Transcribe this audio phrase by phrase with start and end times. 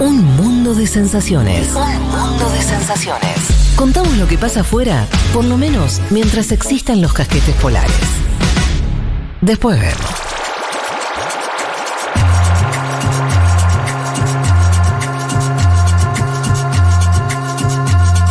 [0.00, 1.74] Un mundo de sensaciones.
[1.74, 3.74] Un mundo de sensaciones.
[3.76, 7.92] Contamos lo que pasa afuera, por lo menos mientras existan los casquetes polares.
[9.42, 9.96] Después vemos.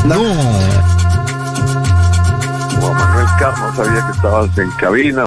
[0.05, 0.15] No.
[2.81, 5.25] Juan Manuel Carlos sabía que estabas en cabina.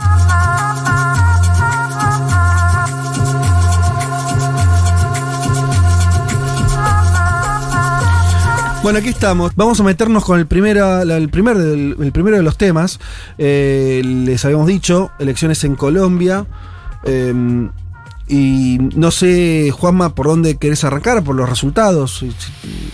[8.83, 9.55] Bueno, aquí estamos.
[9.55, 12.99] Vamos a meternos con el, primera, el, primer, el primero de los temas.
[13.39, 16.47] Eh, les habíamos dicho, elecciones en Colombia.
[17.05, 17.33] Eh,
[18.33, 22.25] y no sé, Juanma, por dónde querés arrancar, por los resultados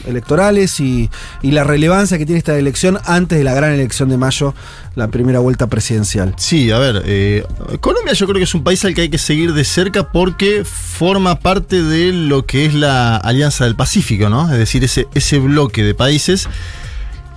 [0.04, 1.08] electorales y,
[1.42, 4.52] y la relevancia que tiene esta elección antes de la gran elección de mayo,
[4.96, 6.34] la primera vuelta presidencial.
[6.38, 7.44] Sí, a ver, eh,
[7.80, 10.64] Colombia yo creo que es un país al que hay que seguir de cerca porque
[10.64, 14.50] forma parte de lo que es la Alianza del Pacífico, ¿no?
[14.50, 16.48] Es decir, ese, ese bloque de países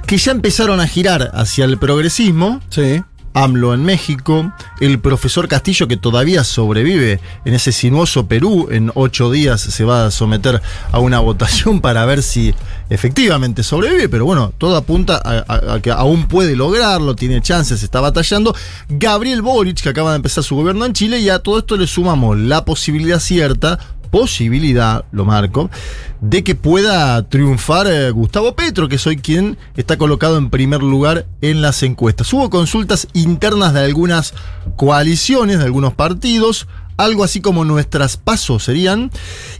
[0.07, 2.61] que ya empezaron a girar hacia el progresismo.
[2.69, 3.03] Sí.
[3.33, 9.31] AMLO en México, el profesor Castillo que todavía sobrevive en ese sinuoso Perú, en ocho
[9.31, 12.53] días se va a someter a una votación para ver si
[12.89, 18.01] efectivamente sobrevive, pero bueno, todo apunta a, a- que aún puede lograrlo, tiene chances, está
[18.01, 18.55] batallando.
[18.89, 21.87] Gabriel Boric, que acaba de empezar su gobierno en Chile, y a todo esto le
[21.87, 23.79] sumamos la posibilidad cierta,
[24.11, 25.71] posibilidad, lo marco,
[26.19, 31.25] de que pueda triunfar eh, Gustavo Petro, que soy quien está colocado en primer lugar
[31.41, 32.31] en las encuestas.
[32.33, 34.33] Hubo consultas internas de algunas
[34.75, 39.09] coaliciones, de algunos partidos, algo así como nuestras pasos serían,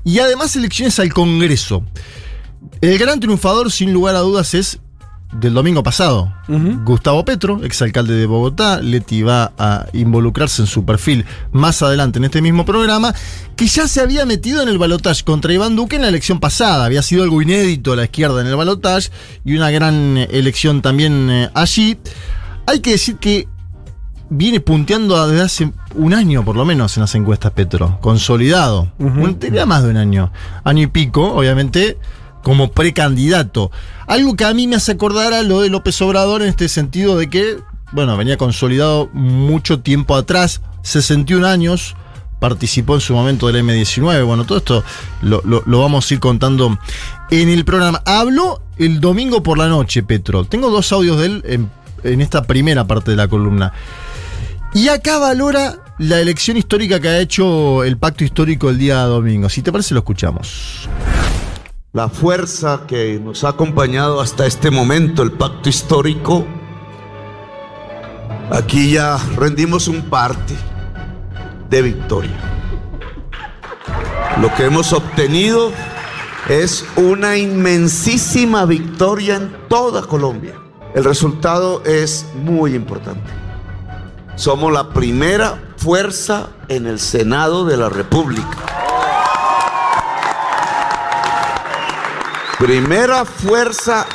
[0.03, 1.83] y además elecciones al Congreso.
[2.81, 4.79] El gran triunfador, sin lugar a dudas, es
[5.33, 6.33] del domingo pasado.
[6.83, 12.25] Gustavo Petro, exalcalde de Bogotá, Leti va a involucrarse en su perfil más adelante en
[12.25, 13.13] este mismo programa,
[13.55, 16.85] que ya se había metido en el balotaje contra Iván Duque en la elección pasada.
[16.85, 19.09] Había sido algo inédito a la izquierda en el balotaje
[19.45, 21.97] y una gran eh, elección también eh, allí.
[22.67, 23.47] Hay que decir que
[24.29, 28.91] viene punteando desde hace un año por lo menos en las encuestas Petro, consolidado.
[28.99, 30.31] Un- tenía más de un año,
[30.63, 31.97] año y pico, obviamente,
[32.43, 33.71] como precandidato.
[34.07, 37.17] Algo que a mí me hace acordar a lo de López Obrador en este sentido
[37.17, 37.57] de que,
[37.91, 41.95] bueno, venía consolidado mucho tiempo atrás, 61 años,
[42.39, 44.25] participó en su momento del M19.
[44.25, 44.83] Bueno, todo esto
[45.21, 46.77] lo, vamos a ir contando
[47.29, 48.01] en el programa.
[48.05, 50.45] Habló el domingo por la noche, Petro.
[50.45, 51.71] Tengo dos audios de él en,
[52.03, 53.73] en esta primera parte de la columna.
[54.73, 59.49] Y acá valora la elección histórica que ha hecho el pacto histórico el día domingo.
[59.49, 60.89] Si te parece, lo escuchamos.
[61.93, 66.45] La fuerza que nos ha acompañado hasta este momento, el pacto histórico.
[68.49, 70.55] Aquí ya rendimos un parte
[71.69, 72.37] de victoria.
[74.39, 75.73] Lo que hemos obtenido
[76.47, 80.55] es una inmensísima victoria en toda Colombia.
[80.95, 83.29] El resultado es muy importante.
[84.35, 88.80] Somos la primera fuerza en el Senado de la República.
[92.61, 94.05] Primera fuerza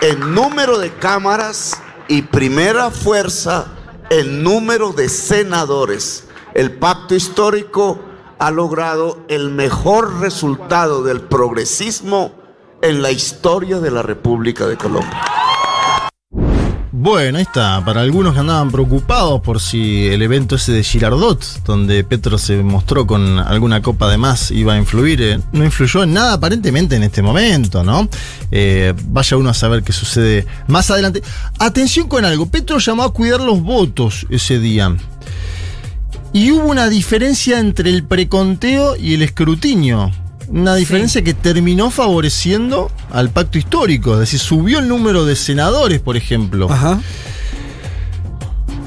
[0.00, 3.66] en número de cámaras y primera fuerza
[4.08, 6.24] en número de senadores.
[6.54, 8.00] El pacto histórico
[8.38, 12.32] ha logrado el mejor resultado del progresismo
[12.80, 15.37] en la historia de la República de Colombia.
[17.00, 17.80] Bueno, ahí está.
[17.84, 22.56] Para algunos que andaban preocupados por si el evento ese de Girardot, donde Petro se
[22.56, 26.96] mostró con alguna copa de más, iba a influir, eh, no influyó en nada aparentemente
[26.96, 28.08] en este momento, ¿no?
[28.50, 31.22] Eh, vaya uno a saber qué sucede más adelante.
[31.60, 32.46] Atención con algo.
[32.46, 34.96] Petro llamó a cuidar los votos ese día.
[36.32, 40.10] Y hubo una diferencia entre el preconteo y el escrutinio.
[40.48, 44.14] Una diferencia que terminó favoreciendo al pacto histórico.
[44.14, 46.70] Es decir, subió el número de senadores, por ejemplo.
[46.70, 47.00] Ajá.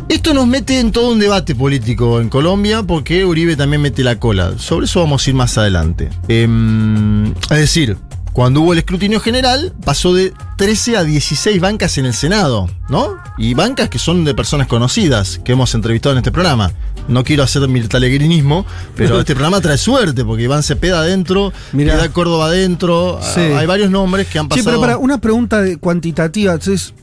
[0.09, 4.19] Esto nos mete en todo un debate político en Colombia porque Uribe también mete la
[4.19, 4.57] cola.
[4.57, 6.09] Sobre eso vamos a ir más adelante.
[6.27, 7.95] Em, es decir,
[8.33, 13.17] cuando hubo el escrutinio general, pasó de 13 a 16 bancas en el Senado, ¿no?
[13.37, 16.71] Y bancas que son de personas conocidas, que hemos entrevistado en este programa.
[17.07, 21.95] No quiero hacer militalegrinismo, pero este programa trae suerte, porque Iván Cepeda adentro, Mirá.
[21.95, 23.41] Piedad Córdoba adentro, Sí.
[23.41, 24.65] hay varios nombres que han Sí, pasado.
[24.69, 26.93] pero para una pregunta cuantitativa, entonces,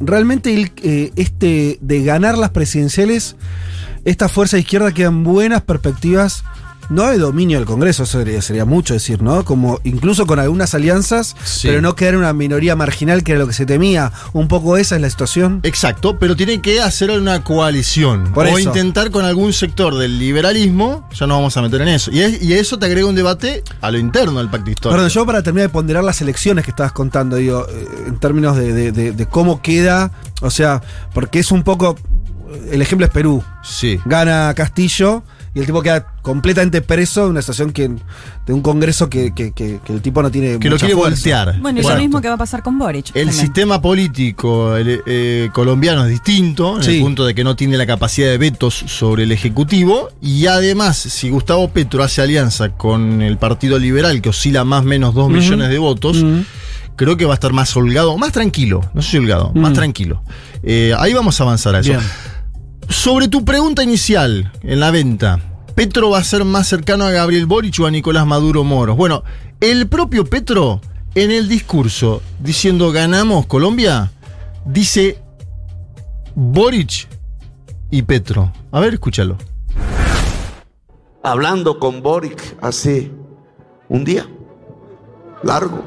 [0.00, 3.36] realmente el, eh, este de ganar las presidenciales,
[4.04, 6.42] esta fuerza izquierda quedan buenas perspectivas
[6.90, 9.44] no de dominio del Congreso, eso sería, sería mucho decir, ¿no?
[9.44, 11.68] Como incluso con algunas alianzas, Sí.
[11.68, 14.12] pero no quedar en una minoría marginal que era lo que se temía.
[14.32, 15.60] Un poco esa es la situación.
[15.62, 18.32] Exacto, pero tiene que hacer una coalición.
[18.32, 18.68] Por o eso.
[18.68, 22.10] intentar con algún sector del liberalismo, ya no vamos a meter en eso.
[22.12, 24.96] Y, es- y eso te agrega un debate a lo interno del pacto histórico.
[24.96, 28.56] Perdón, yo para terminar de ponderar las elecciones que estabas contando, digo, eh, en términos
[28.56, 30.10] de, de- de- de cómo queda,
[30.40, 30.82] o sea,
[31.12, 31.96] porque es un poco,
[32.70, 33.98] el ejemplo es Perú, Sí.
[34.04, 35.22] gana Castillo
[35.54, 37.88] y el tipo queda completamente preso de una situación que,
[38.46, 41.00] de un congreso que, que- que- que el tipo no tiene Que lo mucha quiere
[41.00, 41.16] fuerza.
[41.16, 41.60] voltear.
[41.60, 43.06] Bueno, y lo mismo que va a pasar con Boric.
[43.14, 43.32] El también.
[43.32, 46.96] sistema político el, eh, colombiano es distinto, en Sí.
[46.96, 50.08] el punto de que no tiene la capacidad de vetos sobre el Ejecutivo.
[50.20, 54.86] Y además, si Gustavo Petro hace alianza con el Partido Liberal, que oscila más o
[54.86, 56.24] menos 2 millones de votos,
[56.96, 60.22] creo que va a estar más holgado, más tranquilo, no sé si holgado, más tranquilo.
[60.62, 61.90] Eh, ahí vamos a avanzar a eso.
[61.90, 62.00] Bien.
[62.88, 65.40] Sobre tu pregunta inicial en la venta,
[65.74, 68.96] ¿Petro va a ser más cercano a Gabriel Boric o a Nicolás Maduro Moros?
[68.96, 69.24] Bueno,
[69.60, 70.80] el propio Petro,
[71.14, 74.12] en el discurso diciendo ganamos Colombia,
[74.64, 75.18] dice
[76.34, 77.08] Boric
[77.90, 78.52] y Petro.
[78.70, 79.36] A ver, escúchalo.
[81.22, 83.10] hablando con Boric hace
[83.88, 84.28] un día
[85.42, 85.84] largo,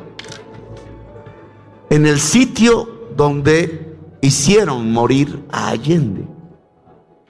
[1.90, 6.28] en el sitio donde hicieron morir a Allende,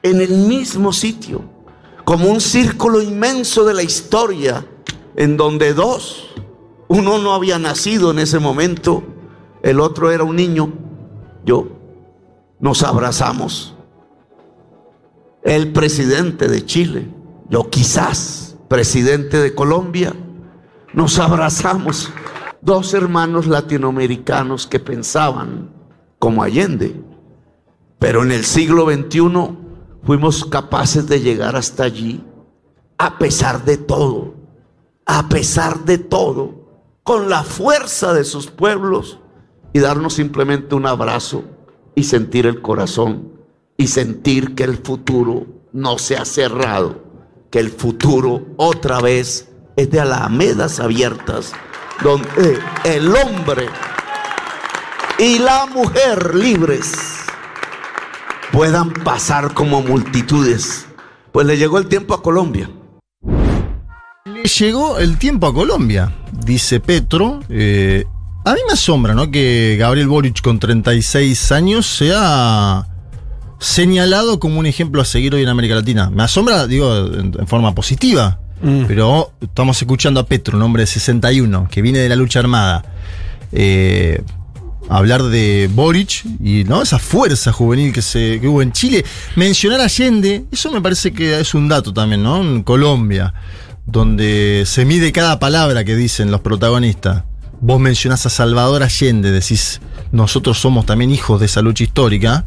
[0.09, 1.41] en el mismo sitio,
[2.03, 4.65] como un círculo inmenso de la historia,
[5.15, 6.29] en donde dos,
[6.87, 9.03] uno no había nacido en ese momento,
[9.63, 10.71] el otro era un niño,
[11.45, 11.67] yo,
[12.59, 13.75] nos abrazamos.
[15.43, 17.09] El presidente de Chile,
[17.49, 20.13] yo quizás presidente de Colombia,
[20.93, 22.11] nos abrazamos.
[22.61, 25.69] Dos hermanos latinoamericanos que pensaban
[26.19, 27.01] como Allende.
[27.99, 29.66] Pero en el siglo XXI
[30.07, 32.23] fuimos capaces de llegar hasta allí
[32.97, 34.35] a pesar de todo,
[35.05, 39.19] a pesar de todo, con la fuerza de sus pueblos
[39.73, 41.43] y darnos simplemente un abrazo
[41.93, 43.33] y sentir el corazón
[43.75, 47.03] y sentir que el futuro no se ha cerrado,
[47.51, 51.51] que el futuro otra vez es de alamedas abiertas,
[52.01, 53.67] donde el hombre
[55.19, 57.26] y la mujer libres
[58.57, 60.87] puedan pasar como multitudes.
[61.31, 62.67] Pues le llegó el tiempo a Colombia.
[64.25, 66.11] Le llegó el tiempo a Colombia,
[66.43, 67.41] dice Petro.
[67.49, 68.03] Eh,
[68.45, 69.29] a mí me asombra, ¿no?
[69.29, 72.87] Que Gabriel Boric con 36 años sea
[73.59, 76.09] señalado como un ejemplo a seguir hoy en América Latina.
[76.09, 78.39] Me asombra, digo, en, en forma positiva.
[78.63, 78.85] Mm.
[78.87, 82.83] Pero estamos escuchando a Petro, un hombre de 61, que viene de la lucha armada.
[83.51, 84.23] eh,
[84.89, 86.81] hablar de Boric y ¿no?
[86.81, 89.05] esa fuerza juvenil que, se, que hubo en Chile.
[89.35, 92.41] Mencionar a Allende, eso me parece que es un dato también, ¿no?
[92.41, 93.33] En Colombia,
[93.85, 97.23] donde se mide cada palabra que dicen los protagonistas.
[97.59, 99.81] Vos mencionás a Salvador Allende, decís,
[100.11, 102.45] nosotros somos también hijos de esa lucha histórica.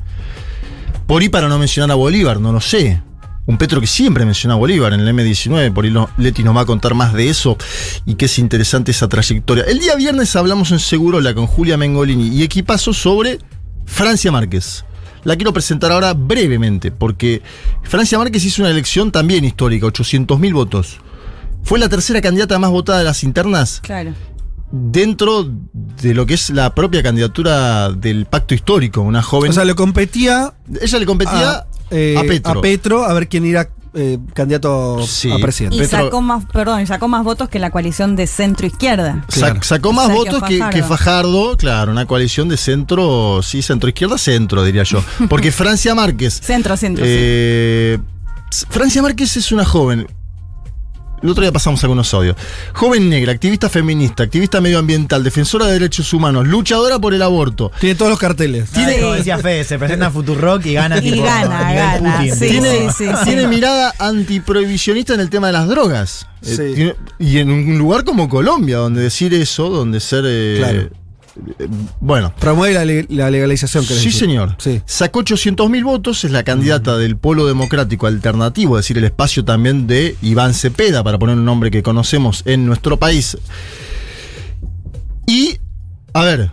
[1.06, 3.02] Por ahí para no mencionar a Bolívar, no lo sé.
[3.50, 6.60] Un Petro que siempre menciona a Bolívar en el M19, por ahí Leti nos va
[6.60, 7.56] a contar más de eso
[8.06, 9.64] y que es interesante esa trayectoria.
[9.64, 13.40] El día viernes hablamos en Segurola con Julia Mengolini y equipazo sobre
[13.86, 14.84] Francia Márquez.
[15.24, 17.42] La quiero presentar ahora brevemente, porque
[17.82, 20.98] Francia Márquez hizo una elección también histórica, 800.000 votos.
[21.64, 24.14] Fue la tercera candidata más votada de las internas Claro.
[24.70, 25.50] dentro
[26.00, 29.00] de lo que es la propia candidatura del pacto histórico.
[29.00, 29.50] Una joven.
[29.50, 32.52] O sea, le competía ella le competía a, eh, a Petro.
[32.52, 35.30] a Petro a ver quién era eh, candidato Sí.
[35.32, 35.76] a presidente.
[35.76, 39.24] Y Petro- sacó más, perdón, sacó más votos que la coalición de centro izquierda.
[39.62, 40.76] Sacó más Sergio votos que, Fajardo.
[40.76, 45.02] que Fajardo, claro, una coalición de centro, sí, centro izquierda, centro, diría yo.
[45.28, 46.34] Porque Francia Márquez.
[46.40, 47.04] Centro, centro.
[47.06, 47.98] eh,
[48.68, 50.06] Francia Márquez es una joven.
[51.22, 52.36] El otro día pasamos algunos audios.
[52.72, 57.70] Joven negra, activista feminista, activista medioambiental, defensora de derechos humanos, luchadora por el aborto.
[57.78, 58.70] Tiene todos los carteles.
[58.70, 59.00] Tiene, Sí.
[59.00, 62.34] como decía Fede, se presenta en Futurock y gana Y tipo, gana, a gana, Putin,
[62.34, 62.62] sí, tipo.
[62.62, 63.24] tiene, sí, sí.
[63.24, 66.26] tiene mirada antiprohibicionista en el tema de las drogas.
[66.42, 66.74] Eh, Sí.
[66.74, 70.24] tiene- y en un lugar como Colombia, donde decir eso, donde ser.
[70.26, 70.88] eh, Claro.
[72.00, 72.32] Bueno.
[72.38, 73.84] Promueve la, le- la legalización.
[73.84, 74.12] Sí, decir.
[74.12, 74.54] señor.
[74.58, 74.80] Sí.
[74.86, 79.86] Sacó 800.000 votos, es la candidata del Polo Democrático Alternativo, es decir, el espacio también
[79.86, 83.36] de Iván Cepeda, para poner un nombre que conocemos en nuestro país.
[85.26, 85.58] Y,
[86.12, 86.50] a ver,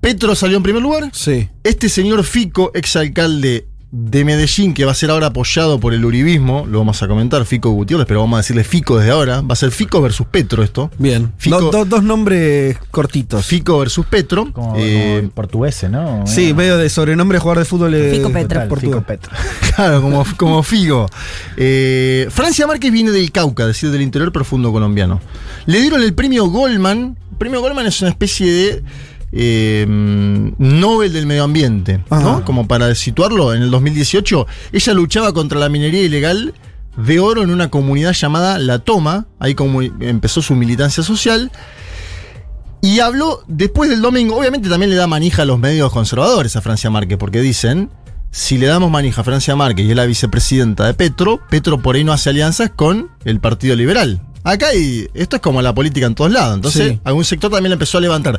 [0.00, 1.10] Petro salió en primer lugar.
[1.12, 1.48] Sí.
[1.62, 6.66] Este señor Fico, exalcalde de Medellín, que va a ser ahora apoyado por el uribismo,
[6.68, 9.40] lo vamos a comentar, Fico Gutiérrez, pero vamos a decirle Fico desde ahora.
[9.40, 10.90] Va a ser Fico versus Petro esto.
[10.98, 11.32] Bien.
[11.38, 13.46] Fico- Do- do- dos nombres cortitos.
[13.46, 14.52] Fico versus Petro.
[14.52, 16.26] Como, Eh, como portugués, ¿no?
[16.26, 17.94] Sí, medio de sobrenombre jugador de fútbol.
[17.94, 18.48] eh, Fico Petro.
[18.48, 18.96] Total, portugués.
[18.96, 19.32] Fico Petro.
[19.76, 21.06] Claro, como, como Figo.
[21.56, 25.20] Eh, Francia Márquez viene del Cauca, es decir, del interior profundo colombiano.
[25.66, 27.16] Le dieron el premio Goldman.
[27.30, 28.82] El premio Goldman es una especie de
[29.36, 32.44] eh, Nobel del Medio Ambiente, ¿no?
[32.44, 36.54] Como para situarlo, en el 2018, ella luchaba contra la minería ilegal
[36.96, 39.26] de oro en una comunidad llamada La Toma.
[39.40, 41.50] Ahí como empezó su militancia social.
[42.80, 46.60] Y habló después del domingo, obviamente también le da manija a los medios conservadores a
[46.60, 47.88] Francia Márquez, porque dicen,
[48.30, 51.96] si le damos manija a Francia Márquez y es la vicepresidenta de Petro, Petro por
[51.96, 54.20] ahí no hace alianzas con el Partido Liberal.
[54.42, 57.00] Acá hay, esto es como la política en todos lados, entonces Sí.
[57.04, 58.38] algún sector también le empezó a levantar.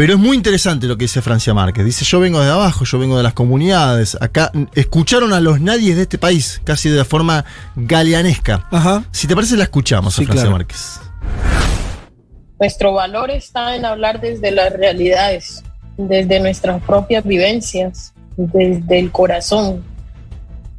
[0.00, 1.84] Pero es muy interesante lo que dice Francia Márquez.
[1.84, 4.16] Dice, yo vengo de abajo, yo vengo de las comunidades.
[4.18, 7.44] Acá escucharon a los nadies de este país, casi de forma
[7.76, 8.66] galeanesca.
[8.70, 9.04] Ajá.
[9.10, 10.56] Si te parece, la escuchamos Sí, a Francia claro.
[10.56, 11.00] Márquez.
[12.58, 15.62] Nuestro valor está en hablar desde las realidades,
[15.98, 19.84] desde nuestras propias vivencias, desde el corazón,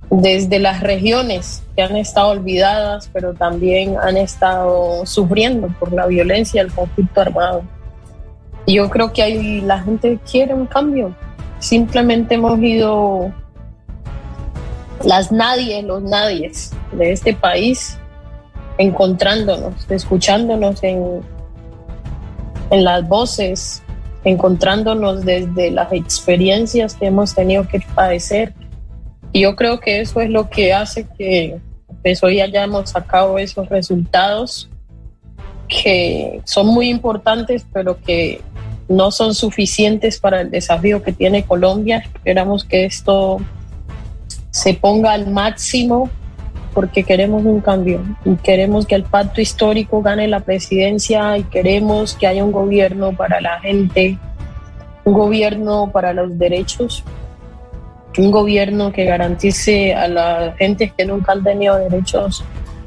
[0.10, 6.64] desde las regiones que han estado olvidadas, pero también han estado sufriendo por la violencia
[6.64, 7.81] del conflicto armado.
[8.68, 11.16] Yo creo que ahí la gente quiere un cambio.
[11.60, 13.34] Simplemente hemos ido
[15.04, 17.98] las nadie, los nadies de este país
[18.78, 21.22] encontrándonos, escuchándonos en,
[22.70, 23.84] en las voces,
[24.24, 28.54] encontrándonos desde las experiencias que hemos tenido que padecer.
[29.34, 31.60] Y yo creo que eso es lo que hace que
[32.02, 34.70] pues, hoy hayamos sacado esos resultados
[35.68, 38.42] que son muy importantes, pero que
[38.92, 42.04] no son suficientes para el desafío que tiene Colombia.
[42.14, 43.38] Esperamos que esto
[44.52, 46.10] se ponga al máximo
[46.74, 52.16] porque queremos un cambio y queremos que el pacto histórico gane la presidencia y queremos
[52.16, 54.18] que haya un gobierno para la gente,
[55.06, 57.04] un gobierno para los derechos,
[58.18, 62.44] un gobierno que garantice a la gente que nunca han tenido derechos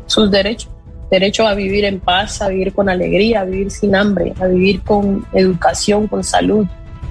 [0.07, 0.71] sus derechos,
[1.15, 4.81] derecho a vivir en paz, a vivir con alegría, a vivir sin hambre, a vivir
[4.83, 6.67] con educación, con salud,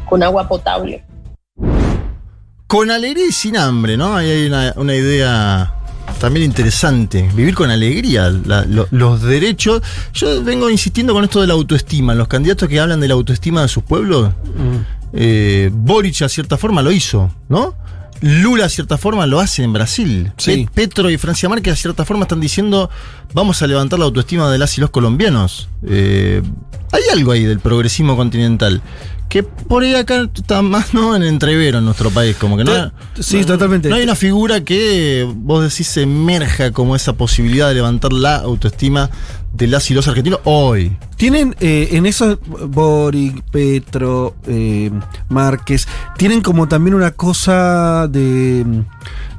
[0.09, 1.03] con agua potable.
[2.67, 4.15] Con alegría y sin hambre, ¿no?
[4.15, 5.73] Ahí hay una, una idea
[6.19, 7.29] también interesante.
[7.35, 9.81] Vivir con alegría, la- lo- los derechos.
[10.13, 12.15] Yo vengo insistiendo con esto de la autoestima.
[12.15, 14.31] Los candidatos que hablan de la autoestima de sus pueblos,
[15.13, 17.75] eh, Boric a cierta forma lo hizo, ¿no?
[18.25, 20.31] Lula a cierta forma lo hace en Brasil.
[20.37, 20.67] Sí.
[20.73, 22.89] Petro y Francia Márquez a cierta forma están diciendo
[23.33, 25.67] vamos a levantar la autoestima de las y los colombianos.
[25.85, 26.41] Eh,
[26.93, 28.81] hay algo ahí del progresismo continental
[29.27, 32.91] que por ahí acá está más no en entrevero en nuestro país, como que no.
[33.19, 33.89] Sí, no- totalmente.
[33.89, 39.09] No hay una figura que vos decís emerja como esa posibilidad de levantar la autoestima
[39.53, 40.97] de las y los argentinos hoy.
[41.15, 44.89] Tienen eh, en eso Boric, Petro, eh,
[45.29, 48.79] Márquez, tienen como también una cosa de mm,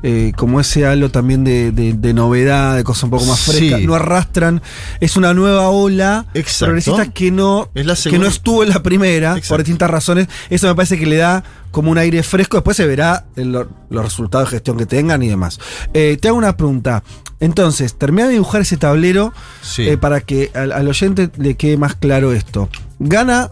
[0.04, 3.50] eh, como ese halo también de, de- de novedad, de cosa un poco más Sí.
[3.52, 3.78] fresca.
[3.80, 4.62] No arrastran,
[5.00, 6.66] es una nueva ola Exacto.
[6.66, 9.48] progresista que no, Es la que no estuvo en la primera, Exacto.
[9.48, 10.28] por distintas razones.
[10.48, 11.42] Eso me parece que le da
[11.72, 12.56] como un aire fresco.
[12.56, 15.58] Después se verá en lo- los resultados de gestión que tengan y demás.
[15.92, 17.02] Te hago una pregunta.
[17.44, 19.32] Entonces, termina de dibujar ese tablero
[19.62, 19.86] Sí.
[19.88, 22.68] eh, para que al, al oyente le quede más claro esto.
[22.98, 23.50] Gana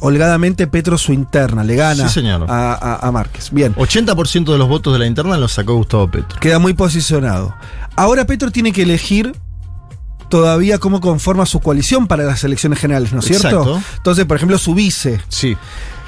[0.00, 2.46] holgadamente Petro su interna, le gana Sí, señor.
[2.50, 3.50] A, a- a Márquez.
[3.52, 6.38] Bien, 80% de los votos de la interna los sacó Gustavo Petro.
[6.40, 7.54] queda muy posicionado.
[7.96, 9.34] Ahora Petro tiene que elegir
[10.28, 13.46] todavía cómo conforma su coalición para las elecciones generales, ¿no es cierto?
[13.48, 13.82] Exacto.
[13.96, 15.20] Entonces, por ejemplo, su vice.
[15.28, 15.56] Sí.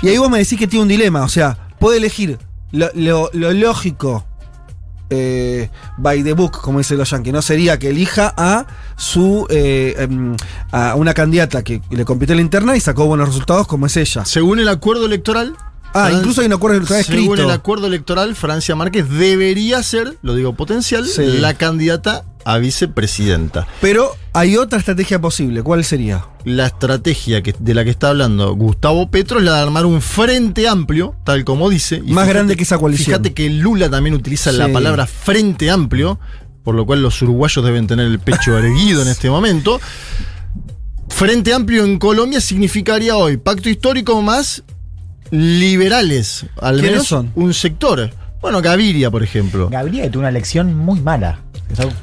[0.02, 2.38] Y ahí vos me decís que tiene un dilema, o sea, puede elegir
[2.73, 4.26] lo, lo- lo lógico
[5.11, 9.95] eh, by the book, como dicen los yankees, no sería que elija a su eh,
[9.99, 10.37] em,
[10.73, 13.97] a una candidata que le compitió en la interna y sacó buenos resultados como es
[13.97, 14.25] ella.
[14.25, 15.55] Según el acuerdo electoral.
[15.95, 17.43] Ah, Fran- incluso hay un acuerdo electoral Según escrito.
[17.45, 21.23] el acuerdo electoral, Francia Márquez debería ser, lo digo potencial, Sí.
[21.39, 23.67] la candidata a vicepresidenta.
[23.81, 26.26] Pero hay otra estrategia posible, ¿cuál sería?
[26.45, 30.00] La estrategia que, de la que está hablando Gustavo Petro es la de armar un
[30.00, 32.00] frente amplio, tal como dice.
[32.07, 33.07] y Más grande que esa coalición.
[33.07, 36.21] Fíjate que Lula también utiliza la palabra frente amplio,
[36.62, 39.81] por lo cual los uruguayos deben tener el pecho erguido en este momento.
[41.09, 44.62] Frente amplio en Colombia significaría hoy pacto histórico más
[45.33, 46.47] liberales.
[46.61, 47.33] Al ¿Quiénes menos son?
[47.35, 48.09] un sector.
[48.41, 49.69] Bueno, Gaviria, por ejemplo.
[49.69, 51.41] Gabriel tuvo una elección muy mala.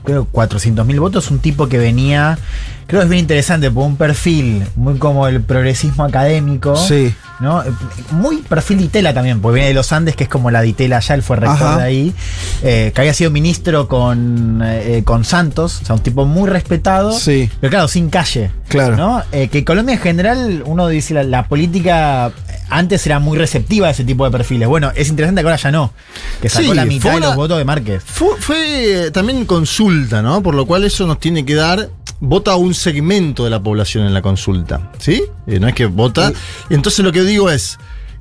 [0.03, 2.37] Creo 400 mil votos, un tipo que venía,
[2.85, 6.75] creo que es bien interesante, por un perfil muy como el progresismo académico.
[6.75, 7.13] Sí.
[7.39, 7.63] ¿no?
[8.11, 10.69] Muy perfil de Itela también, porque viene de los Andes, que es como la de
[10.69, 11.77] Itela allá, él fue rector Ajá.
[11.77, 12.13] de ahí,
[12.61, 17.11] eh, que había sido ministro con, eh, con Santos, o sea, un tipo muy respetado,
[17.11, 17.49] Sí.
[17.59, 18.51] pero claro, sin calle.
[18.69, 18.95] Claro.
[18.95, 19.23] ¿no?
[19.31, 22.31] Eh, que Colombia en general, uno dice, la, la política
[22.73, 24.67] antes era muy receptiva a ese tipo de perfiles.
[24.67, 25.93] Bueno, es interesante que ahora ya no,
[26.41, 28.03] que sacó Sí, la mitad de los votos de Márquez.
[28.03, 30.41] Fue, fue, eh, también consulta, ¿no?
[30.41, 31.89] Por lo cual eso nos tiene que dar.
[32.19, 35.23] Vota un segmento de la población en la consulta, ¿sí?
[35.45, 36.31] Eh, no es que vota.
[36.69, 37.77] Entonces lo que digo es.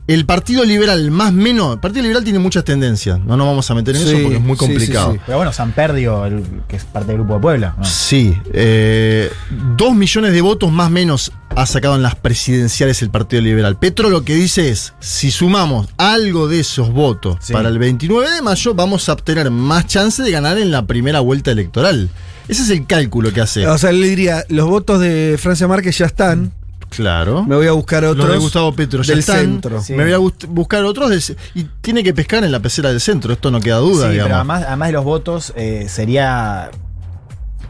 [0.09, 1.75] El Partido Liberal, más menos.
[1.75, 3.21] El Partido Liberal tiene muchas tendencias.
[3.21, 5.13] No nos vamos a meter en Sí, eso porque es muy sí, sí, complicado.
[5.13, 5.21] sí.
[5.25, 7.75] Pero bueno, San Perdio, el- que es parte del Grupo de Puebla.
[7.79, 7.85] ¿no?
[7.85, 9.31] Sí, eh,
[9.77, 13.79] dos millones de votos más menos ha sacado en las presidenciales el Partido Liberal.
[13.79, 17.53] Petro lo que dice es, si sumamos algo de esos votos Sí.
[17.53, 21.21] para el 29 de mayo, vamos a obtener más chance de ganar en la primera
[21.21, 22.11] vuelta electoral.
[22.49, 23.69] Ese es el cálculo que hace.
[23.69, 26.53] O sea, él le diría, los votos de Francia Márquez ya están,
[26.95, 27.43] claro.
[27.45, 29.39] me voy a buscar otros Los de Gustavo Petro ya del están.
[29.41, 29.81] centro.
[29.83, 29.93] Sí.
[29.95, 30.19] Me voy a
[30.49, 34.07] buscar otros y tiene que pescar en la pecera del centro, esto no queda duda,
[34.07, 34.27] Sí, digamos.
[34.29, 36.71] pero además, además de los votos, eh, sería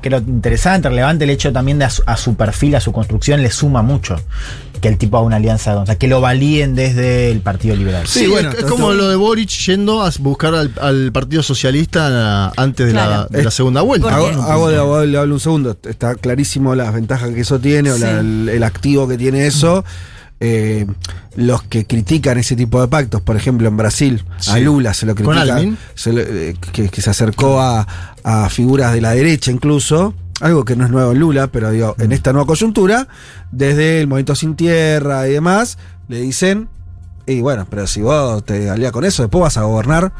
[0.02, 3.40] creo interesante, relevante el hecho también de a su, a su perfil, a su construcción,
[3.42, 4.16] le suma mucho
[4.82, 8.04] que el tipo haga una alianza, o sea, que lo valíen desde el Partido Liberal.
[8.09, 12.50] Sí, Sí, bueno, es, como lo de Boric yendo a buscar al, al Partido Socialista
[12.56, 13.26] antes de, la, Claro.
[13.30, 14.14] de la segunda vuelta.
[14.14, 15.76] Hago, hago de abogado, le hablo un segundo.
[15.88, 19.85] Está clarísimo las ventajas que eso tiene, o la- el, el activo que tiene eso.
[20.44, 20.87] Eh,
[21.37, 24.61] los que critican ese tipo de pactos, por ejemplo, en Brasil, a Sí.
[24.62, 25.40] Lula se lo critica.
[25.42, 25.78] Alvin.
[25.94, 27.87] se lo- eh, que, que se acercó a,
[28.25, 30.14] a figuras de la derecha incluso.
[30.41, 33.07] Algo que no es nuevo en Lula, pero digo, en esta nueva coyuntura,
[33.52, 36.69] desde el Movimiento Sin Tierra y demás, le dicen,
[37.26, 40.12] y bueno, pero si vos te alías con eso, después vas a gobernar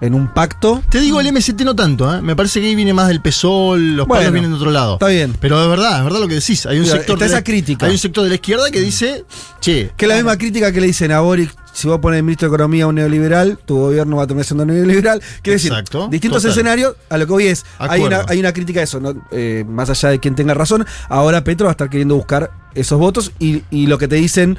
[0.00, 0.82] en un pacto.
[0.90, 2.20] Te digo, el MST no tanto, ¿eh?
[2.20, 4.94] me parece que ahí viene más del PSOL, los Bueno, palos vienen de otro lado.
[4.94, 5.36] Está bien.
[5.40, 6.66] Pero de verdad, es verdad lo que decís.
[6.66, 7.86] Hay un sector de la- esa crítica.
[7.86, 9.24] Hay un sector de la izquierda que dice,
[9.60, 12.48] che, Que es la misma crítica que le dicen a Boric, si vos pones ministro
[12.48, 15.20] de Economía a un neoliberal, tu gobierno va a terminar siendo neoliberal.
[15.42, 15.70] Quiere decir,
[16.08, 16.50] distintos total.
[16.52, 19.14] escenarios, a lo que hoy es, hay una, hay una crítica a eso, ¿no?
[19.32, 22.98] Eh, más allá de quien tenga razón, ahora Petro va a estar queriendo buscar esos
[22.98, 24.56] votos y, y lo que te dicen,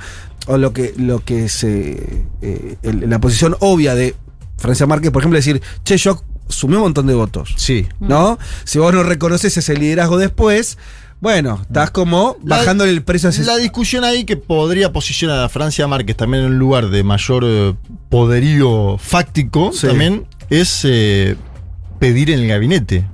[0.48, 2.26] o lo que, lo que se.
[2.42, 4.16] eh, el- la posición obvia de
[4.58, 7.54] Francia Márquez, por ejemplo, decir, che, yo sumé un montón de votos.
[7.58, 7.88] sí.
[8.00, 8.38] ¿No?
[8.66, 10.78] Si vos no reconoces ese liderazgo después,
[11.26, 13.44] bueno, estás como bajándole el precio a ese.
[13.46, 17.44] La discusión ahí que podría posicionar a Francia Márquez también en un lugar de mayor
[17.48, 17.74] eh,
[18.10, 19.88] poderío fáctico, Sí.
[19.88, 21.36] también es eh,
[21.98, 23.06] pedir en el gabinete.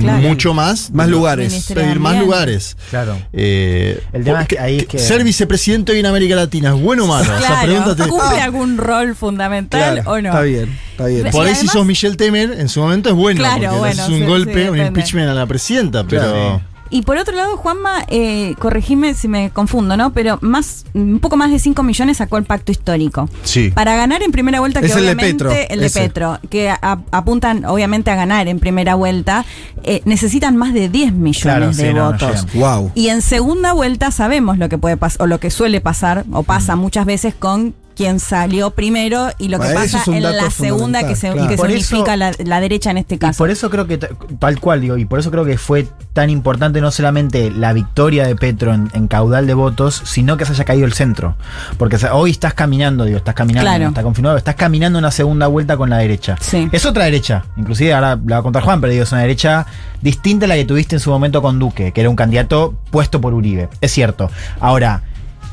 [0.00, 0.18] Claro.
[0.28, 0.90] Mucho más.
[0.90, 1.70] Más lugares.
[1.72, 2.76] Pedir más lugares.
[2.90, 3.16] Claro.
[3.32, 6.80] Eh, El tema es que ahí es que- Ser vicepresidente hoy en América Latina, ¿es
[6.80, 7.24] bueno o malo?
[7.38, 10.28] Claro, pregunta te- ¿cumple algún rol fundamental Claro, o no?
[10.28, 11.24] Está bien, está bien.
[11.26, 14.02] Sí, Por ahí si sos Michelle Temer, en su momento es bueno, Claro, porque bueno,
[14.02, 16.60] haces un sí, golpe, sí, un impeachment a la presidenta, pero...
[16.90, 20.12] Y por otro lado, Juanma, eh, corregime si me confundo, ¿no?
[20.12, 23.28] Pero más, un poco más de 5 millones sacó el pacto histórico.
[23.44, 23.70] Sí.
[23.70, 26.00] Para ganar en primera vuelta, que Es el de obviamente Petro, el de ese.
[26.00, 29.44] Petro, que a- apuntan obviamente a ganar en primera vuelta,
[29.84, 32.46] eh, necesitan más de 10 millones Claro, de sí, no, no votos.
[32.54, 32.92] Wow.
[32.94, 36.42] y en segunda vuelta sabemos lo que puede pasar, o lo que suele pasar, o
[36.42, 41.06] pasa muchas veces con quien salió primero y lo que Bueno, pasa en la segunda
[41.06, 41.50] que se, que claro.
[41.50, 43.36] se Por eso- unifica la, la derecha en este Y caso.
[43.36, 46.80] por eso creo que, tal cual digo, y por eso creo que fue tan importante
[46.80, 50.64] no solamente la victoria de Petro en, en caudal de votos, sino que se haya
[50.64, 51.36] caído el centro.
[51.76, 53.88] Porque o sea, hoy estás caminando, digo, estás caminando, Claro.
[53.88, 56.36] está confirmado, estás caminando una segunda vuelta con la derecha.
[56.40, 56.70] Sí.
[56.72, 59.66] Es otra derecha, inclusive ahora la va a contar Juan, pero digo, es una derecha
[60.00, 63.20] distinta a la que tuviste en su momento con Duque, que era un candidato puesto
[63.20, 63.68] por Uribe.
[63.82, 64.30] Es cierto.
[64.58, 65.02] Ahora,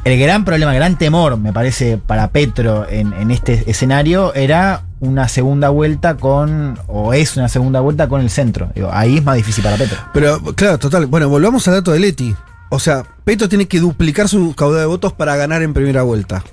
[0.03, 5.27] el gran problema, el gran temor, me parece, para Petro en, este escenario era una
[5.27, 8.71] segunda vuelta con, o es una segunda vuelta con el centro.
[8.91, 9.97] Ahí es más difícil para Petro.
[10.13, 11.07] Pero, claro, total.
[11.07, 12.35] Bueno, volvamos al dato de Leti.
[12.69, 16.43] O sea, Petro tiene que duplicar su caudal de votos para ganar en primera vuelta.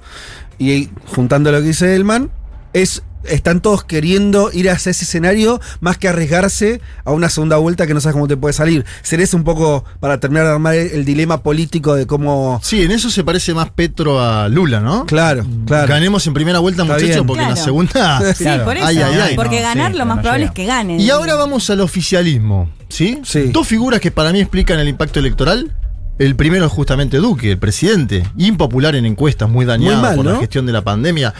[0.59, 2.31] Y juntando lo que dice Elman,
[2.73, 3.03] es.
[3.29, 7.95] Están todos queriendo ir hacia ese escenario más que arriesgarse a una segunda vuelta que
[7.95, 8.85] no sabes cómo te puede salir.
[9.03, 12.61] Sería un poco para terminar de armar el, el dilema político de cómo.
[12.63, 15.07] Sí, en eso se parece más Petro a Lula, ¿no?
[15.07, 15.89] Claro, claro.
[15.89, 17.27] Ganemos en primera vuelta, Está muchachos, bien.
[17.27, 18.35] porque en la segunda.
[18.35, 18.65] Sí, Claro.
[18.67, 18.87] por eso.
[18.87, 20.51] Ay, ay, ay, porque no, ganar sí, lo más no probable llega.
[20.53, 21.01] es que ganen.
[21.01, 23.21] Y ahora vamos al oficialismo, ¿sí?
[23.25, 23.45] Sí.
[23.53, 25.75] Dos figuras que para mí explican el impacto electoral.
[26.19, 30.25] El primero es justamente Duque, el presidente, impopular en encuestas, muy dañado Muy mal, por
[30.27, 31.35] la gestión de la pandemia.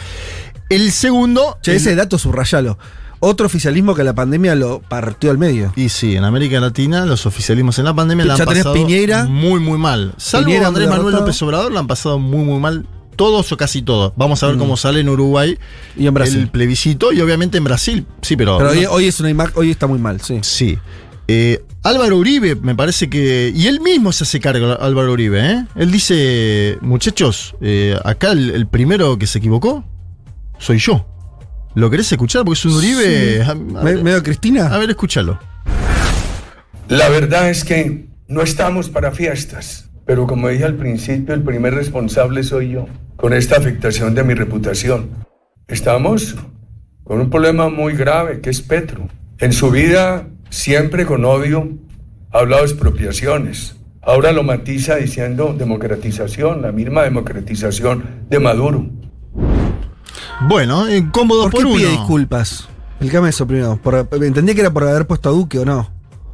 [0.69, 1.57] El segundo.
[1.61, 2.77] Che, el- ese dato subrayalo.
[3.21, 5.71] Otro oficialismo que la pandemia lo partió al medio.
[5.77, 9.25] Y sí, en América Latina los oficialismos en la pandemia la han pasado Piñera.
[9.25, 10.13] muy, muy mal.
[10.17, 11.25] Salvo Piñera Andrés Manuel derrotado.
[11.25, 12.85] López Obrador, la han pasado muy, muy mal.
[13.15, 14.11] Todos o casi todos.
[14.17, 14.59] Vamos a ver Mm.
[14.59, 15.57] cómo sale en Uruguay
[15.95, 16.39] Y en Brasil.
[16.41, 18.05] el plebiscito y obviamente en Brasil.
[18.21, 18.57] Sí, pero.
[18.57, 20.39] Pero hoy, no- hoy es una imagen, hoy está muy mal, sí.
[20.41, 20.77] Sí.
[21.27, 23.51] Eh, Álvaro Uribe, me parece que.
[23.55, 25.65] Y él mismo se hace cargo, Álvaro Uribe, ¿eh?
[25.75, 29.83] Él dice: Muchachos, eh, acá el, el primero que se equivocó
[30.59, 31.05] soy yo.
[31.73, 32.45] ¿Lo querés escuchar?
[32.45, 33.41] Porque es un Uribe.
[33.43, 34.67] A- a ver, ¿Medio Cristina?
[34.67, 35.39] a ver, escúchalo.
[36.87, 41.73] La verdad es que no estamos para fiestas, pero como dije al principio, el primer
[41.73, 42.85] responsable soy yo,
[43.15, 45.09] con esta afectación de mi reputación.
[45.67, 46.35] Estamos
[47.03, 49.07] con un problema muy grave, que es Petro.
[49.39, 51.69] En su vida, siempre con odio,
[52.31, 53.75] ha hablado de expropiaciones.
[54.01, 58.85] Ahora lo matiza diciendo democratización, la misma democratización de Maduro.
[60.47, 61.75] Bueno, incómodo ¿Por por, qué uno.
[61.77, 62.67] pide disculpas?
[62.91, 63.79] Explícame eso primero.
[63.81, 65.89] Por- entendí que era por haber puesto a Duque o no.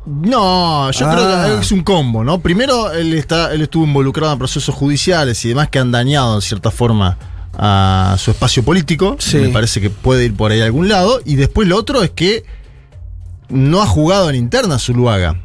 [0.06, 1.12] No, yo Ah.
[1.46, 2.40] creo que es un combo, ¿no?
[2.42, 6.42] Primero, él, está, él estuvo involucrado en procesos judiciales y demás que han dañado, en
[6.42, 7.18] cierta forma,
[7.54, 9.16] a su espacio político.
[9.20, 9.38] Sí.
[9.38, 11.22] Me parece que puede ir por ahí a algún lado.
[11.24, 12.44] Y después lo otro es que
[13.52, 15.42] no ha jugado en interna Zuluaga.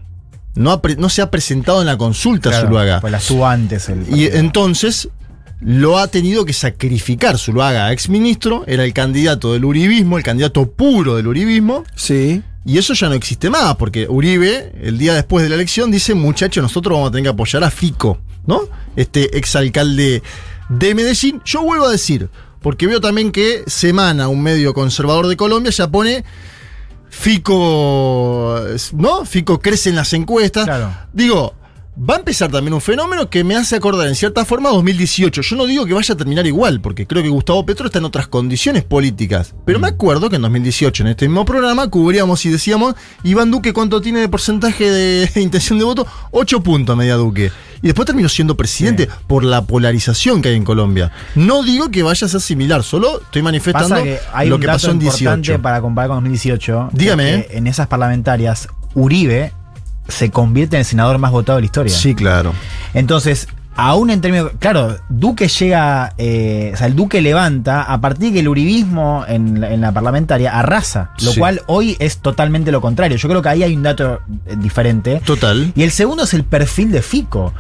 [0.55, 3.01] No, ha pre- no se ha presentado en la consulta Claro, Zuluaga.
[3.01, 3.89] Pues la estuvo antes.
[3.89, 5.09] El Y entonces
[5.61, 11.17] lo ha tenido que sacrificar Zuluaga, exministro, era el candidato del uribismo, el candidato puro
[11.17, 11.85] del uribismo.
[11.95, 12.43] Sí.
[12.65, 16.15] Y eso ya no existe más, porque Uribe, el día después de la elección, dice,
[16.15, 18.63] muchachos, nosotros vamos a tener que apoyar a Fico, ¿no?
[18.97, 20.23] Este exalcalde
[20.69, 21.41] de Medellín.
[21.45, 22.29] Yo vuelvo a decir,
[22.61, 26.25] porque veo también que Semana, un medio conservador de Colombia, ya pone
[27.09, 28.61] Fico,
[28.95, 29.25] ¿no?
[29.25, 30.65] Fico crece en las encuestas.
[30.65, 30.93] Claro.
[31.13, 31.55] Digo,
[31.99, 35.41] va a empezar también un fenómeno que me hace acordar en cierta forma a 2018.
[35.43, 38.05] Yo no digo que vaya a terminar igual, porque creo que Gustavo Petro está en
[38.05, 39.55] otras condiciones políticas.
[39.65, 43.73] Pero me acuerdo que en 2018, en este mismo programa, cubríamos y decíamos, Iván Duque,
[43.73, 46.07] ¿cuánto tiene de porcentaje de intención de voto?
[46.33, 47.51] 8 puntos media Duque.
[47.83, 51.13] Y después terminó siendo presidente por la polarización que hay en Colombia.
[51.35, 54.61] No digo que vaya a ser similar, solo estoy manifestando Pasa que hay lo un
[54.61, 55.63] que dato pasó en importante 18.
[55.63, 56.91] para comparar con 2018.
[56.93, 59.53] Dígame, En esas parlamentarias, Uribe
[60.09, 61.95] se convierte en el senador más votado de la historia.
[61.95, 62.53] Sí, claro.
[62.95, 64.53] Entonces, aún en términos.
[64.59, 66.15] Claro, Duque llega.
[66.19, 69.81] eh, o sea, el Duque levanta a partir de que el uribismo en, la- en
[69.83, 71.11] la parlamentaria arrasa.
[71.21, 71.39] Lo Sí.
[71.41, 73.17] cual hoy es totalmente lo contrario.
[73.19, 75.21] Yo creo que ahí hay un dato eh, diferente.
[75.25, 75.73] Total.
[75.77, 77.53] Y el segundo es el perfil de Fico.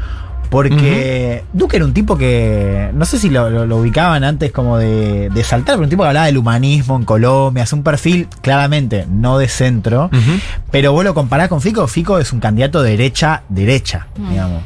[0.51, 2.91] Porque Duque era un tipo que.
[2.95, 6.03] No sé si lo, lo- lo ubicaban antes como de, de saltar, pero un tipo
[6.03, 7.65] que hablaba del humanismo en Colombia.
[7.65, 10.11] Es un perfil claramente no de centro.
[10.71, 11.87] Pero vos lo comparás con Fico.
[11.89, 14.63] Fico es un candidato derecha-derecha, digamos.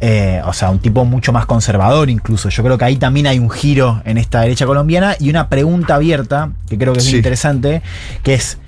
[0.00, 2.48] Eh, o sea, un tipo mucho más conservador incluso.
[2.50, 5.94] Yo creo que ahí también hay un giro en esta derecha colombiana y una pregunta
[5.94, 7.10] abierta, que creo que es Sí.
[7.12, 7.80] muy interesante,
[8.22, 8.58] que es,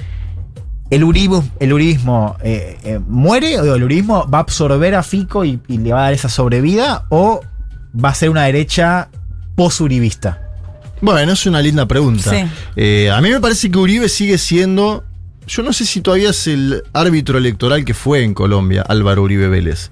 [0.91, 5.45] ¿el uribismo, el uribismo eh, eh, muere o el uribismo va a absorber a Fico
[5.45, 7.41] y, y le va a dar esa sobrevida o
[7.93, 9.09] va a ser una derecha
[9.55, 10.49] posuribista?
[11.01, 12.31] Bueno, es una linda pregunta.
[12.31, 12.45] Sí.
[12.77, 15.05] Eh, a mí me parece que Uribe sigue siendo.
[15.47, 19.49] Yo no sé si todavía es el árbitro electoral que fue en Colombia, Álvaro Uribe
[19.49, 19.91] Vélez.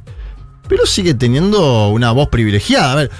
[0.68, 2.92] Pero sigue teniendo una voz privilegiada.
[2.92, 3.11] A ver,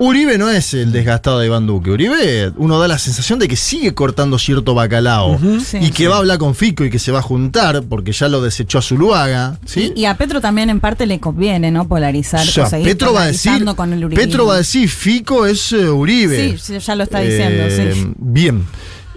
[0.00, 1.90] Uribe no es el desgastado de Iván Duque.
[1.90, 5.38] Uribe, uno da la sensación de que sigue cortando cierto bacalao.
[5.60, 6.06] Sí, y que sí.
[6.06, 8.78] va a hablar con Fico y que se va a juntar porque ya lo desechó
[8.78, 9.58] a Zuluaga.
[9.66, 9.92] ¿sí?
[9.96, 11.88] Y a Petro también en parte le conviene, ¿no?
[11.88, 12.46] Polarizar.
[12.46, 13.64] O sea, Petro va a decir.
[13.74, 14.08] con el.
[14.10, 16.52] Petro va a decir Fico es eh, Uribe.
[16.52, 18.12] Sí, sí, ya lo está diciendo, Eh, sí.
[18.16, 18.64] Bien.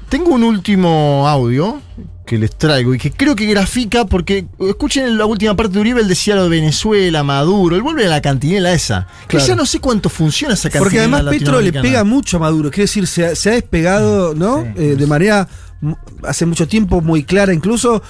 [0.10, 1.80] Tengo un último audio
[2.32, 5.82] que les traigo y que creo que grafica, porque escuchen en la última parte de
[5.82, 9.06] Uribe, él decía lo de Venezuela, Maduro, él vuelve a la cantinela esa.
[9.28, 9.48] Que Claro.
[9.48, 10.84] ya no sé cuánto funciona esa cantinela.
[10.86, 12.72] Porque además Petro le pega mucho a Maduro.
[12.72, 14.62] Quiere decir, se ha, se ha despegado, ¿no?
[14.64, 14.70] Sí.
[14.78, 15.46] Eh, de manera
[16.24, 18.02] hace mucho tiempo muy clara, incluso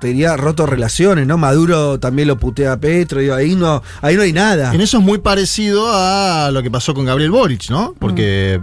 [0.00, 1.38] te diría roto relaciones, ¿no?
[1.38, 4.74] Maduro también lo putea a Petro, digo, ahí no, ahí no hay nada.
[4.74, 7.94] En eso es muy parecido a lo que pasó con Gabriel Boric, ¿no?
[7.98, 8.60] Porque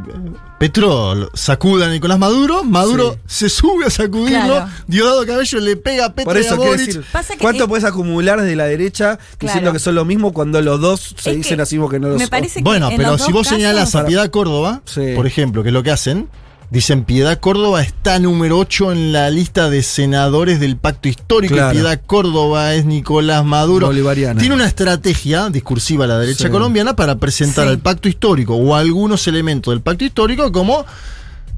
[0.59, 4.69] Petro lo- sacuda a Nicolás Maduro, Maduro se sube a sacudirlo, Claro.
[4.87, 6.77] Diosdado Cabello le pega a Petro Por y a Boric.
[6.87, 7.03] decir,
[7.39, 9.73] ¿cuánto es- puedes acumular desde la derecha diciendo Claro.
[9.73, 12.29] que son lo mismo cuando los dos se Es dicen así que no lo son?
[12.61, 15.13] Bueno, en pero si vos señalás casos- a Piedad Córdoba, Sí.
[15.15, 16.29] por ejemplo, que es lo que hacen,
[16.71, 21.53] dicen Piedad Córdoba está número 8 en la lista de senadores del pacto histórico.
[21.53, 21.73] y Claro.
[21.73, 23.87] Piedad Córdoba es Nicolás Maduro.
[23.87, 24.39] Bolivariana.
[24.39, 26.49] Tiene una estrategia discursiva la derecha Sí.
[26.51, 27.69] colombiana para presentar Sí.
[27.71, 30.85] al pacto histórico o algunos elementos del pacto histórico como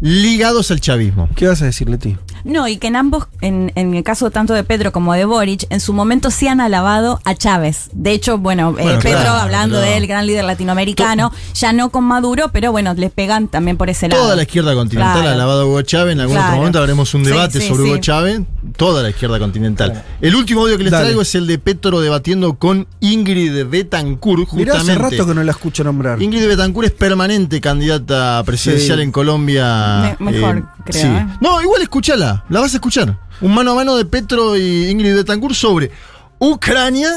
[0.02, 1.28] ligados al chavismo.
[1.36, 2.16] ¿Qué vas a decir, Leti?
[2.44, 5.66] No, y que en ambos, en, en el caso tanto de Pedro como de Boric,
[5.70, 7.90] en su momento sí han alabado a Chávez.
[7.94, 9.92] De hecho, bueno, eh, Bueno, Pedro, claro, hablando claro.
[9.92, 14.08] del gran líder latinoamericano, ya no con Maduro, pero bueno, les pegan también por ese
[14.08, 14.22] lado.
[14.24, 15.30] Toda la izquierda continental Claro.
[15.30, 16.14] ha alabado a Hugo Chávez.
[16.14, 16.48] En algún Claro.
[16.50, 17.98] otro momento haremos un debate sí, sobre Hugo.
[17.98, 18.42] Chávez.
[18.76, 20.04] Toda la izquierda continental.
[20.22, 21.06] El último audio que les Dale.
[21.06, 25.06] traigo es el de Petro debatiendo con Ingrid Betancourt, Mirá, justamente.
[25.06, 26.22] hace rato que no la escucho nombrar.
[26.22, 29.04] Ingrid Betancourt es permanente candidata presidencial Sí.
[29.04, 30.16] en Colombia.
[30.20, 31.28] Me- mejor, creo, ¿eh?
[31.42, 32.27] No, igual escúchala.
[32.50, 33.18] La vas a escuchar.
[33.42, 35.92] Un mano a mano de Petro y Ingrid Betancourt sobre
[36.40, 37.10] Ucrania,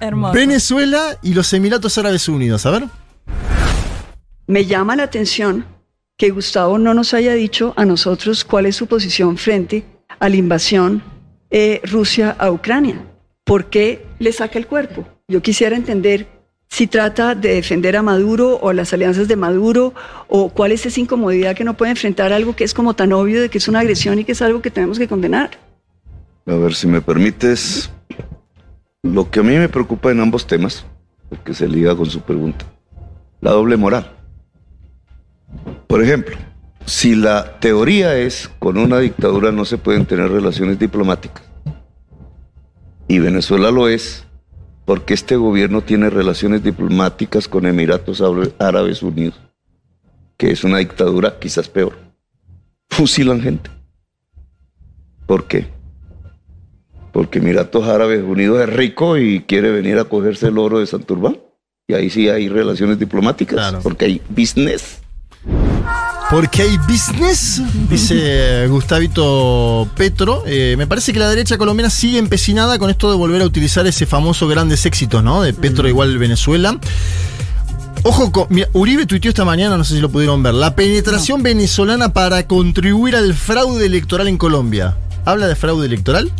[0.00, 0.34] Hermoso.
[0.34, 2.66] Venezuela y los Emiratos Árabes Unidos.
[2.66, 2.84] A ver.
[4.46, 5.64] Me llama la atención
[6.16, 9.84] que Gustavo no nos haya dicho a nosotros cuál es su posición frente
[10.18, 11.02] a la invasión
[11.50, 13.04] eh, Rusia a Ucrania.
[13.44, 15.06] ¿Por qué le saca el cuerpo?
[15.28, 16.28] Yo quisiera entender
[16.72, 19.92] si trata de defender a Maduro o las alianzas de Maduro
[20.26, 23.42] o cuál es esa incomodidad que no puede enfrentar algo que es como tan obvio
[23.42, 25.50] de que es una agresión y que es algo que tenemos que condenar.
[26.46, 27.90] A ver, si me permites,
[29.02, 30.86] lo que a mí me preocupa en ambos temas,
[31.28, 32.64] porque se liga con su pregunta,
[33.42, 34.10] la doble moral.
[35.86, 36.38] Por ejemplo,
[36.86, 41.44] si la teoría es con una dictadura no se pueden tener relaciones diplomáticas,
[43.08, 44.24] y Venezuela lo es,
[44.84, 49.38] porque este gobierno tiene relaciones diplomáticas con Emiratos Árabe- Árabes Unidos,
[50.36, 51.96] que es una dictadura quizás peor.
[52.90, 53.70] Fusilan gente.
[55.26, 55.66] ¿Por qué?
[57.12, 61.38] Porque Emiratos Árabes Unidos es rico y quiere venir a cogerse el oro de Santurbán.
[61.88, 63.80] Y ahí sí hay relaciones diplomáticas, Claro.
[63.82, 65.01] porque hay business.
[66.32, 70.42] Porque hay business, dice Gustavito Petro.
[70.46, 73.86] Eh, me parece que la derecha colombiana sigue empecinada con esto de volver a utilizar
[73.86, 75.42] ese famoso grandes éxitos, ¿no?
[75.42, 76.78] De Petro igual Venezuela.
[78.02, 81.42] Ojo, con, mira, Uribe tuiteó esta mañana, no sé si lo pudieron ver, la penetración
[81.42, 84.96] venezolana para contribuir al fraude electoral en Colombia.
[85.26, 86.32] Habla de fraude electoral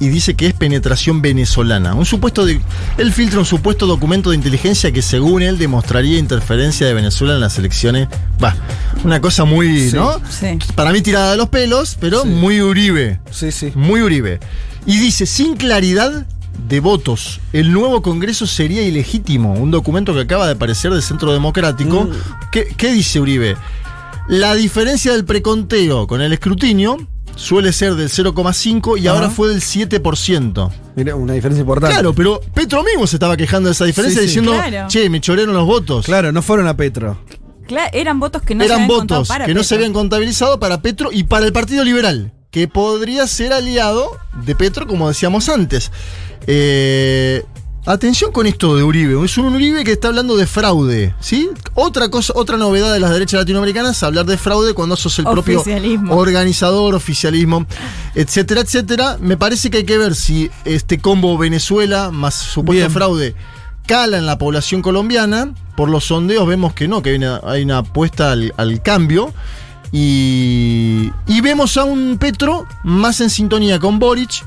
[0.00, 1.94] y dice que es penetración venezolana.
[1.94, 2.60] Un supuesto de,
[2.98, 7.40] él filtra un supuesto documento de inteligencia que según él demostraría interferencia de Venezuela en
[7.40, 8.08] las elecciones.
[8.42, 8.54] Va,
[9.04, 10.20] una cosa muy, Sí, ¿no?
[10.28, 10.58] sí.
[10.74, 12.28] Para mí tirada de los pelos, pero Sí.
[12.28, 13.20] muy Uribe.
[13.30, 13.72] Sí, sí.
[13.74, 14.40] Muy Uribe.
[14.86, 16.26] Y dice, sin claridad
[16.68, 19.54] de votos, el nuevo Congreso sería ilegítimo.
[19.54, 22.04] Un documento que acaba de aparecer del Centro Democrático.
[22.04, 22.10] Mm.
[22.52, 23.56] ¿Qué, qué dice Uribe?
[24.28, 26.96] La diferencia del preconteo con el escrutinio
[27.36, 29.16] suele ser del 0,5 y Ajá.
[29.16, 30.70] ahora fue del 7%.
[30.96, 31.94] Mira, una diferencia importante.
[31.94, 34.34] Claro, pero Petro mismo se estaba quejando de esa diferencia Sí, sí.
[34.40, 34.88] diciendo, Claro.
[34.88, 36.06] che, me chorearon los votos.
[36.06, 37.18] Claro, no fueron a Petro.
[37.92, 40.60] Eran votos que no se Eran habían contado votos para que no se habían contabilizado
[40.60, 44.10] para Petro y para el Partido Liberal, que podría ser aliado
[44.44, 45.90] de Petro, como decíamos antes.
[46.46, 47.42] Eh,
[47.86, 49.24] atención con esto de Uribe.
[49.24, 51.14] Es un Uribe que está hablando de fraude.
[51.20, 51.48] ¿sí?
[51.74, 55.62] Otra cosa, otra novedad de las derechas latinoamericanas, hablar de fraude cuando sos el propio
[56.10, 57.66] organizador, oficialismo,
[58.14, 59.18] etcétera, etcétera.
[59.20, 62.90] Me parece que hay que ver si este combo Venezuela más supuesto Bien.
[62.90, 63.34] fraude
[63.86, 65.52] cala en la población colombiana.
[65.76, 69.32] Por los sondeos vemos que no, que hay una, hay una apuesta al, al cambio.
[69.92, 74.44] Y, y vemos a un Petro más en sintonía con Boric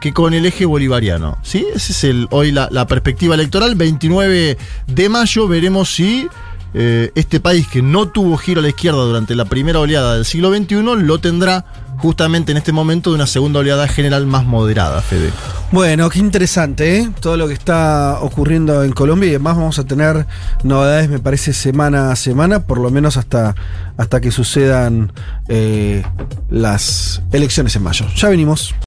[0.00, 1.38] que con el eje bolivariano.
[1.42, 1.66] ¿sí?
[1.74, 3.74] Esa es el, hoy la, perspectiva electoral.
[3.74, 6.28] 29 de mayo veremos si
[6.74, 10.24] eh, este país que no tuvo giro a la izquierda durante la primera oleada del
[10.24, 11.64] siglo XXI lo tendrá
[11.98, 15.30] justamente en este momento de una segunda oleada general más moderada, Fede.
[15.72, 17.10] Bueno, qué interesante, ¿eh?
[17.20, 20.26] Todo lo que está ocurriendo en Colombia y además vamos a tener
[20.62, 23.54] novedades, me parece, semana a semana, por lo menos hasta,
[23.96, 25.12] hasta que sucedan
[25.48, 26.04] eh,
[26.50, 28.06] las elecciones en mayo.
[28.14, 28.74] Ya venimos.